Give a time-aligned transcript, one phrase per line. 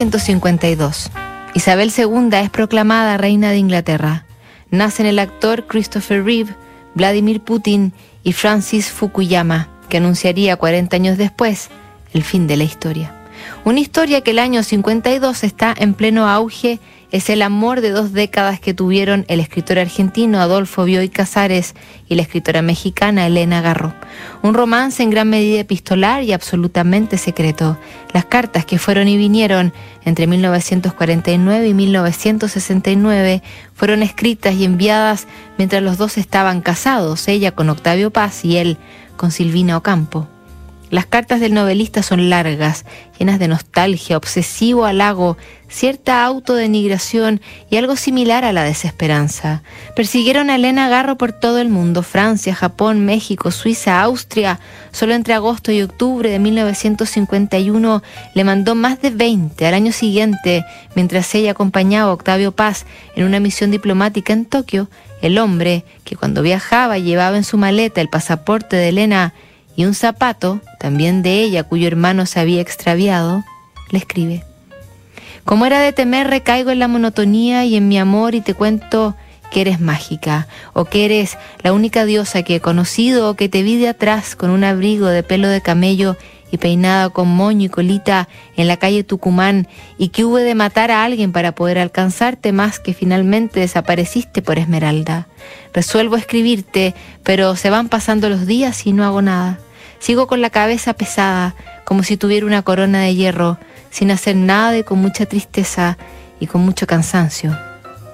[0.00, 1.10] 1952.
[1.54, 4.26] Isabel II es proclamada reina de Inglaterra.
[4.70, 6.54] Nacen el actor Christopher Reeve,
[6.94, 7.92] Vladimir Putin
[8.22, 11.70] y Francis Fukuyama, que anunciaría 40 años después
[12.12, 13.12] el fin de la historia.
[13.64, 16.78] Una historia que el año 52 está en pleno auge
[17.10, 21.74] es el amor de dos décadas que tuvieron el escritor argentino Adolfo Bioy Casares
[22.08, 23.94] y la escritora mexicana Elena Garro.
[24.42, 27.78] Un romance en gran medida epistolar y absolutamente secreto.
[28.12, 29.72] Las cartas que fueron y vinieron
[30.04, 33.42] entre 1949 y 1969
[33.74, 38.76] fueron escritas y enviadas mientras los dos estaban casados, ella con Octavio Paz y él
[39.16, 40.28] con Silvina Ocampo.
[40.90, 42.86] Las cartas del novelista son largas,
[43.18, 45.36] llenas de nostalgia, obsesivo halago,
[45.68, 49.62] cierta autodenigración y algo similar a la desesperanza.
[49.94, 54.60] Persiguieron a Elena Garro por todo el mundo, Francia, Japón, México, Suiza, Austria.
[54.90, 58.02] Solo entre agosto y octubre de 1951
[58.34, 63.24] le mandó más de 20 al año siguiente, mientras ella acompañaba a Octavio Paz en
[63.24, 64.88] una misión diplomática en Tokio.
[65.20, 69.34] El hombre, que cuando viajaba llevaba en su maleta el pasaporte de Elena
[69.78, 73.44] y un zapato, también de ella, cuyo hermano se había extraviado,
[73.90, 74.42] le escribe.
[75.44, 79.14] Como era de temer, recaigo en la monotonía y en mi amor y te cuento
[79.52, 83.62] que eres mágica, o que eres la única diosa que he conocido, o que te
[83.62, 86.16] vi de atrás con un abrigo de pelo de camello
[86.50, 90.90] y peinada con moño y colita en la calle Tucumán, y que hube de matar
[90.90, 95.28] a alguien para poder alcanzarte más que finalmente desapareciste por Esmeralda.
[95.72, 99.60] Resuelvo escribirte, pero se van pasando los días y no hago nada.
[99.98, 101.54] Sigo con la cabeza pesada,
[101.84, 103.58] como si tuviera una corona de hierro,
[103.90, 105.98] sin hacer nada y con mucha tristeza
[106.40, 107.58] y con mucho cansancio.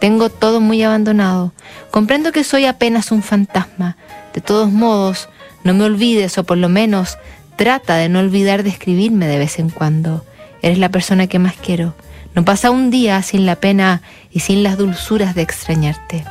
[0.00, 1.52] Tengo todo muy abandonado.
[1.90, 3.96] Comprendo que soy apenas un fantasma.
[4.34, 5.28] De todos modos,
[5.62, 7.18] no me olvides, o por lo menos
[7.56, 10.24] trata de no olvidar de escribirme de vez en cuando.
[10.62, 11.94] Eres la persona que más quiero.
[12.34, 16.24] No pasa un día sin la pena y sin las dulzuras de extrañarte.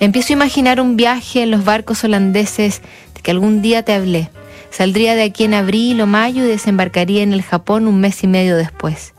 [0.00, 2.82] Empiezo a imaginar un viaje en los barcos holandeses
[3.14, 4.30] de que algún día te hablé.
[4.76, 8.26] Saldría de aquí en abril o mayo y desembarcaría en el Japón un mes y
[8.26, 9.14] medio después.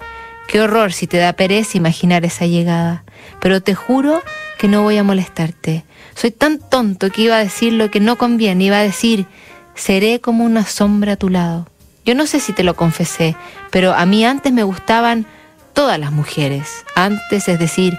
[0.50, 3.06] Qué horror si te da pereza imaginar esa llegada.
[3.40, 4.22] Pero te juro
[4.58, 5.86] que no voy a molestarte.
[6.14, 8.66] Soy tan tonto que iba a decir lo que no conviene.
[8.66, 9.28] Iba a decir,
[9.76, 11.70] seré como una sombra a tu lado.
[12.04, 13.38] Yo no sé si te lo confesé,
[13.72, 15.26] pero a mí antes me gustaban
[15.72, 16.84] todas las mujeres.
[16.96, 17.98] Antes, es decir,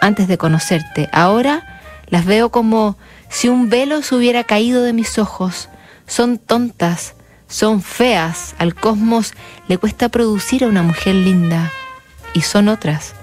[0.00, 1.08] antes de conocerte.
[1.12, 1.78] Ahora
[2.08, 5.68] las veo como si un velo se hubiera caído de mis ojos
[6.06, 7.14] son tontas,
[7.48, 9.34] son feas, al cosmos
[9.68, 11.72] le cuesta producir a una mujer linda.
[12.34, 13.14] Y son otras.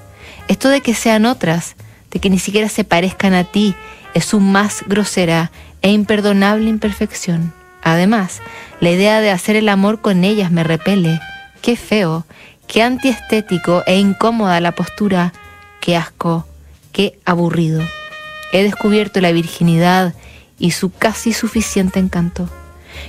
[0.47, 1.75] Esto de que sean otras,
[2.11, 3.75] de que ni siquiera se parezcan a ti,
[4.13, 5.51] es su más grosera
[5.81, 7.53] e imperdonable imperfección.
[7.81, 8.41] Además,
[8.79, 11.19] la idea de hacer el amor con ellas me repele.
[11.61, 12.25] Qué feo,
[12.67, 15.33] qué antiestético e incómoda la postura,
[15.81, 16.47] qué asco,
[16.91, 17.81] qué aburrido.
[18.51, 20.13] He descubierto la virginidad
[20.59, 22.49] y su casi suficiente encanto.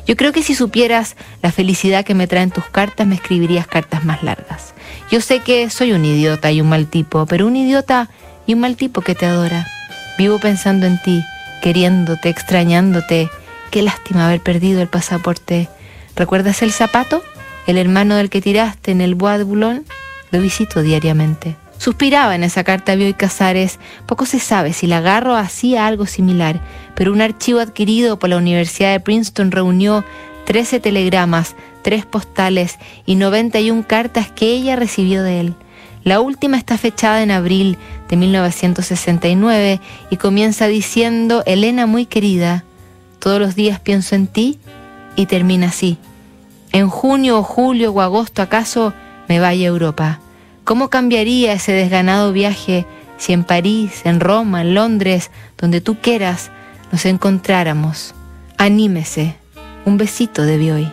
[0.06, 4.04] Yo creo que si supieras la felicidad que me traen tus cartas, me escribirías cartas
[4.04, 4.74] más largas.
[5.10, 8.10] Yo sé que soy un idiota y un mal tipo, pero un idiota
[8.46, 9.66] y un mal tipo que te adora.
[10.18, 11.22] Vivo pensando en ti,
[11.62, 13.28] queriéndote, extrañándote.
[13.70, 15.68] Qué lástima haber perdido el pasaporte.
[16.16, 17.22] ¿Recuerdas el zapato?
[17.66, 19.82] El hermano del que tiraste en el Bois de Boulogne.
[20.30, 21.56] Lo visito diariamente.
[21.78, 23.78] Suspiraba en esa carta Bioy Casares.
[24.06, 26.60] Poco se sabe si la agarro hacía algo similar,
[26.94, 30.04] pero un archivo adquirido por la Universidad de Princeton reunió
[30.46, 35.54] 13 telegramas, 3 postales y 91 cartas que ella recibió de él.
[36.04, 39.80] La última está fechada en abril de 1969
[40.10, 42.64] y comienza diciendo, Elena muy querida,
[43.18, 44.58] todos los días pienso en ti
[45.16, 45.98] y termina así.
[46.72, 48.92] En junio o julio o agosto acaso
[49.28, 50.20] me vaya a Europa.
[50.64, 52.86] ¿Cómo cambiaría ese desganado viaje
[53.18, 56.50] si en París, en Roma, en Londres, donde tú quieras,
[56.90, 58.14] nos encontráramos?
[58.56, 59.36] Anímese.
[59.84, 60.90] Un besito de Bioy.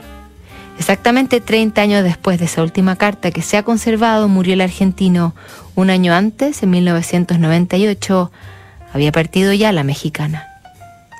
[0.77, 5.33] Exactamente 30 años después de esa última carta que se ha conservado, murió el argentino.
[5.75, 8.31] Un año antes, en 1998,
[8.93, 10.47] había partido ya la mexicana.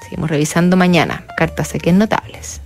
[0.04, 2.62] Seguimos revisando mañana cartas aquí en notables.